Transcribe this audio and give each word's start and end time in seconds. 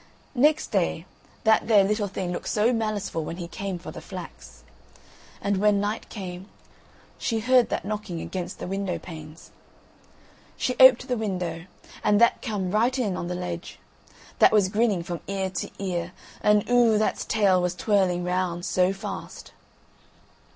Next 0.33 0.71
day 0.71 1.05
that 1.43 1.67
there 1.67 1.83
little 1.83 2.07
thing 2.07 2.31
looked 2.31 2.47
so 2.47 2.73
maliceful 2.73 3.23
when 3.23 3.37
he 3.37 3.47
came 3.47 3.77
for 3.77 3.91
the 3.91 4.01
flax. 4.01 4.63
And 5.39 5.57
when 5.57 5.79
night 5.79 6.09
came, 6.09 6.49
she 7.19 7.39
heard 7.39 7.69
that 7.69 7.85
knocking 7.85 8.19
against 8.19 8.57
the 8.57 8.65
window 8.65 8.97
panes. 8.97 9.51
She 10.57 10.75
oped 10.79 11.07
the 11.07 11.17
window, 11.17 11.65
and 12.03 12.19
that 12.19 12.41
come 12.41 12.71
right 12.71 12.97
in 12.97 13.15
on 13.15 13.27
the 13.27 13.35
ledge. 13.35 13.77
That 14.39 14.51
was 14.51 14.69
grinning 14.69 15.03
from 15.03 15.19
ear 15.27 15.51
to 15.51 15.69
ear, 15.77 16.13
and 16.41 16.67
Oo! 16.67 16.97
that's 16.97 17.23
tail 17.23 17.61
was 17.61 17.75
twirling 17.75 18.23
round 18.23 18.65
so 18.65 18.93
fast. 18.93 19.51